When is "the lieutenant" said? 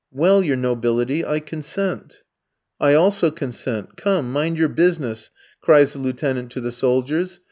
5.93-6.49